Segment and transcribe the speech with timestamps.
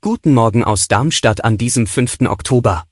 [0.00, 2.20] Guten Morgen aus Darmstadt an diesem 5.
[2.28, 2.84] Oktober.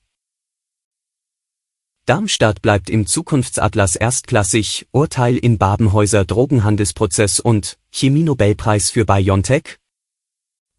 [2.06, 9.76] Darmstadt bleibt im Zukunftsatlas erstklassig, Urteil in Babenhäuser Drogenhandelsprozess und Chemie-Nobelpreis für BioNTech?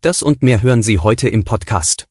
[0.02, 2.08] Das und mehr hören Sie heute im Podcast.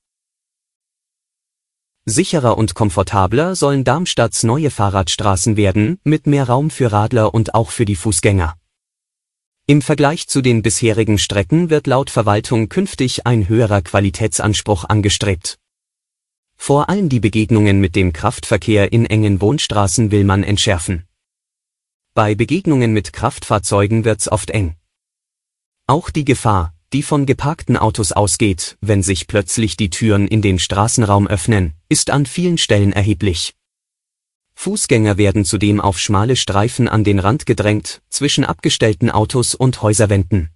[2.07, 7.71] Sicherer und komfortabler sollen Darmstadts neue Fahrradstraßen werden, mit mehr Raum für Radler und auch
[7.71, 8.58] für die Fußgänger.
[9.71, 15.59] Im Vergleich zu den bisherigen Strecken wird laut Verwaltung künftig ein höherer Qualitätsanspruch angestrebt.
[16.57, 21.05] Vor allem die Begegnungen mit dem Kraftverkehr in engen Wohnstraßen will man entschärfen.
[22.15, 24.75] Bei Begegnungen mit Kraftfahrzeugen wird's oft eng.
[25.87, 30.59] Auch die Gefahr, die von geparkten Autos ausgeht, wenn sich plötzlich die Türen in den
[30.59, 33.58] Straßenraum öffnen, ist an vielen Stellen erheblich.
[34.59, 40.51] Fußgänger werden zudem auf schmale Streifen an den Rand gedrängt, zwischen abgestellten Autos und Häuserwänden.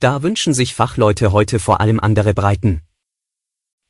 [0.00, 2.80] Da wünschen sich Fachleute heute vor allem andere Breiten.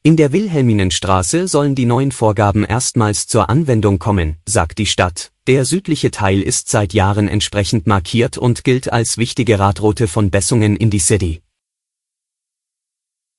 [0.02, 5.30] In der Wilhelminenstraße sollen die neuen Vorgaben erstmals zur Anwendung kommen, sagt die Stadt.
[5.46, 10.74] Der südliche Teil ist seit Jahren entsprechend markiert und gilt als wichtige Radroute von Bessungen
[10.74, 11.42] in die City.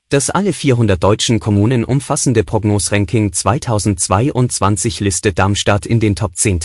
[0.09, 6.61] Das alle 400 deutschen Kommunen umfassende Prognosranking 2022 listet Darmstadt in den Top 10.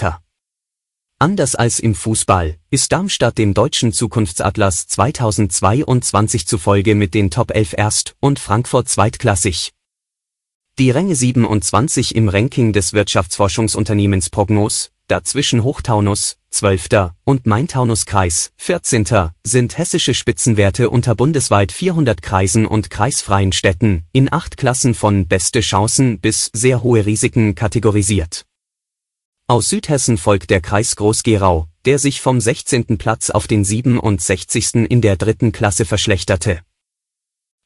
[1.18, 7.74] Anders als im Fußball ist Darmstadt dem deutschen Zukunftsatlas 2022 zufolge mit den Top 11
[7.76, 9.72] erst und Frankfurt zweitklassig.
[10.78, 17.12] Die Ränge 27 im Ranking des Wirtschaftsforschungsunternehmens Prognos, dazwischen Hochtaunus, 12.
[17.24, 19.30] und Main-Taunus-Kreis, 14.
[19.44, 25.60] sind hessische Spitzenwerte unter bundesweit 400 Kreisen und kreisfreien Städten, in acht Klassen von beste
[25.60, 28.44] Chancen bis sehr hohe Risiken kategorisiert.
[29.48, 32.98] Aus Südhessen folgt der Kreis Groß-Gerau, der sich vom 16.
[32.98, 34.74] Platz auf den 67.
[34.88, 36.60] in der dritten Klasse verschlechterte.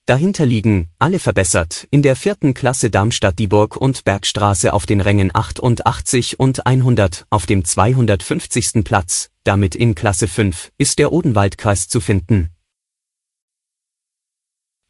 [0.06, 6.38] Dahinter liegen, alle verbessert, in der vierten Klasse Darmstadt-Dieburg und Bergstraße auf den Rängen 88
[6.38, 8.84] und 100 auf dem 250.
[8.84, 12.55] Platz, damit in Klasse 5 ist der Odenwaldkreis zu finden.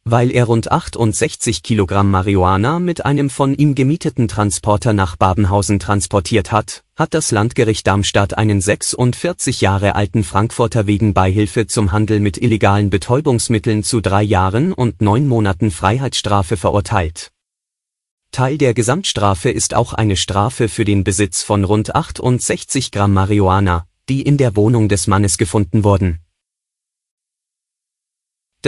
[0.09, 6.53] Weil er rund 68 Kilogramm Marihuana mit einem von ihm gemieteten Transporter nach Babenhausen transportiert
[6.53, 12.37] hat, hat das Landgericht Darmstadt einen 46 Jahre alten Frankfurter wegen Beihilfe zum Handel mit
[12.37, 17.33] illegalen Betäubungsmitteln zu drei Jahren und neun Monaten Freiheitsstrafe verurteilt.
[18.31, 23.85] Teil der Gesamtstrafe ist auch eine Strafe für den Besitz von rund 68 Gramm Marihuana,
[24.07, 26.21] die in der Wohnung des Mannes gefunden wurden.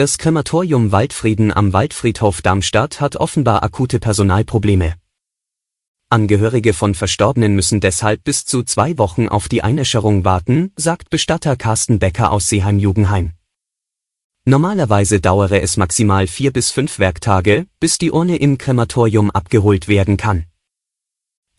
[0.00, 4.94] Das Krematorium Waldfrieden am Waldfriedhof Darmstadt hat offenbar akute Personalprobleme.
[6.08, 11.54] Angehörige von Verstorbenen müssen deshalb bis zu zwei Wochen auf die Einäscherung warten, sagt Bestatter
[11.54, 13.32] Carsten Becker aus Seeheim-Jugendheim.
[14.46, 20.16] Normalerweise dauere es maximal vier bis fünf Werktage, bis die Urne im Krematorium abgeholt werden
[20.16, 20.46] kann.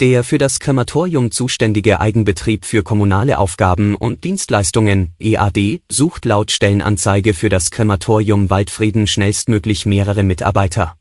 [0.01, 7.35] Der für das Krematorium zuständige Eigenbetrieb für kommunale Aufgaben und Dienstleistungen, EAD, sucht laut Stellenanzeige
[7.35, 10.97] für das Krematorium Waldfrieden schnellstmöglich mehrere Mitarbeiter.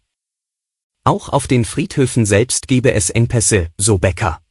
[1.02, 4.42] Auch auf den Friedhöfen selbst gebe es Engpässe, so Becker.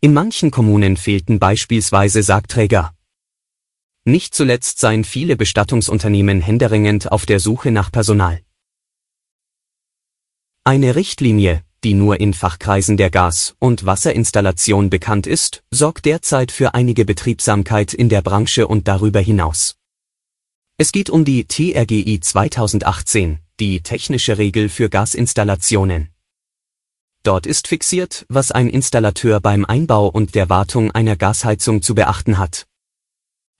[0.00, 2.94] In manchen Kommunen fehlten beispielsweise Sargträger.
[4.04, 8.42] Nicht zuletzt seien viele Bestattungsunternehmen händeringend auf der Suche nach Personal.
[10.62, 16.74] Eine Richtlinie, die nur in Fachkreisen der Gas- und Wasserinstallation bekannt ist, sorgt derzeit für
[16.74, 19.76] einige Betriebsamkeit in der Branche und darüber hinaus.
[20.76, 26.08] Es geht um die TRGI 2018, die technische Regel für Gasinstallationen.
[27.22, 32.38] Dort ist fixiert, was ein Installateur beim Einbau und der Wartung einer Gasheizung zu beachten
[32.38, 32.66] hat.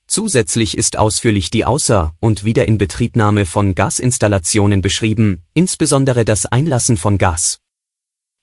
[0.07, 7.61] Zusätzlich ist ausführlich die Außer- und Wiederinbetriebnahme von Gasinstallationen beschrieben, insbesondere das Einlassen von Gas.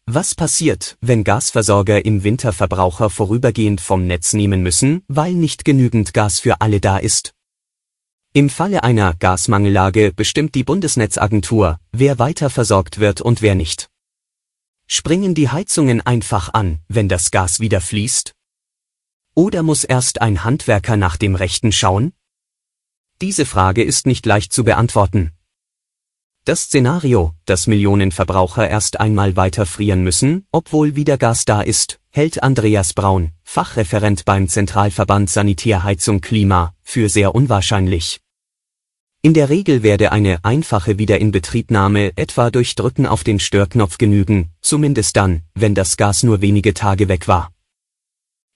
[0.09, 6.13] Was passiert, wenn Gasversorger im Winter Verbraucher vorübergehend vom Netz nehmen müssen, weil nicht genügend
[6.13, 7.33] Gas für alle da ist?
[8.31, 13.89] Im Falle einer Gasmangellage bestimmt die Bundesnetzagentur, wer weiter versorgt wird und wer nicht.
[14.87, 18.31] Springen die Heizungen einfach an, wenn das Gas wieder fließt?
[19.35, 22.13] Oder muss erst ein Handwerker nach dem Rechten schauen?
[23.19, 25.36] Diese Frage ist nicht leicht zu beantworten.
[26.47, 31.99] Das Szenario, dass Millionen Verbraucher erst einmal weiter frieren müssen, obwohl wieder Gas da ist,
[32.09, 38.21] hält Andreas Braun, Fachreferent beim Zentralverband Sanitärheizung Klima, für sehr unwahrscheinlich.
[39.21, 45.17] In der Regel werde eine einfache Wiederinbetriebnahme etwa durch Drücken auf den Störknopf genügen, zumindest
[45.17, 47.51] dann, wenn das Gas nur wenige Tage weg war.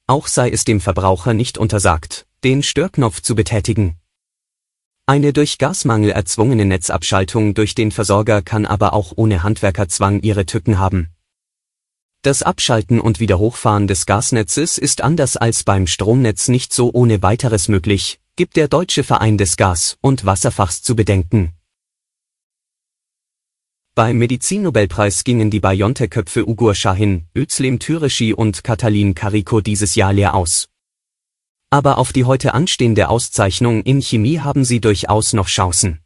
[0.07, 3.97] Auch sei es dem Verbraucher nicht untersagt, den Störknopf zu betätigen.
[5.11, 10.79] Eine durch Gasmangel erzwungene Netzabschaltung durch den Versorger kann aber auch ohne Handwerkerzwang ihre Tücken
[10.79, 11.09] haben.
[12.21, 17.67] Das Abschalten und Wiederhochfahren des Gasnetzes ist anders als beim Stromnetz nicht so ohne weiteres
[17.67, 21.51] möglich, gibt der Deutsche Verein des Gas- und Wasserfachs zu bedenken.
[23.93, 30.35] Beim Medizinnobelpreis gingen die BioNTech-Köpfe Ugur Shahin, Özlem Türeci und Katalin Kariko dieses Jahr leer
[30.35, 30.70] aus.
[31.73, 36.01] Aber auf die heute anstehende Auszeichnung in Chemie haben sie durchaus noch Chancen.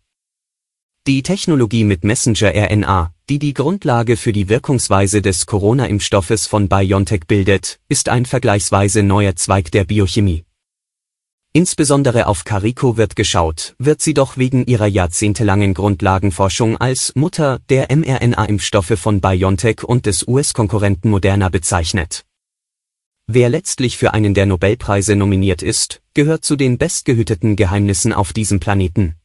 [1.08, 7.80] Die Technologie mit Messenger-RNA, die die Grundlage für die Wirkungsweise des Corona-Impfstoffes von BioNTech bildet,
[7.90, 10.46] ist ein vergleichsweise neuer Zweig der Biochemie.
[11.52, 17.88] Insbesondere auf Carico wird geschaut, wird sie doch wegen ihrer jahrzehntelangen Grundlagenforschung als Mutter der
[17.96, 22.24] mRNA-Impfstoffe von BioNTech und des US-Konkurrenten Moderna bezeichnet.
[23.28, 28.60] Wer letztlich für einen der Nobelpreise nominiert ist, gehört zu den bestgehüteten Geheimnissen auf diesem
[28.60, 29.16] Planeten.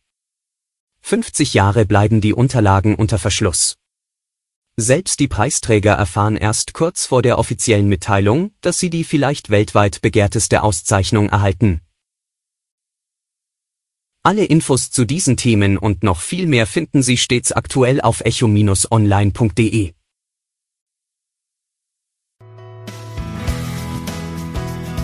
[1.03, 3.77] 50 Jahre bleiben die Unterlagen unter Verschluss.
[4.77, 10.01] Selbst die Preisträger erfahren erst kurz vor der offiziellen Mitteilung, dass sie die vielleicht weltweit
[10.01, 11.83] begehrteste Auszeichnung erhalten.
[14.23, 19.93] Alle Infos zu diesen Themen und noch viel mehr finden Sie stets aktuell auf echo-online.de.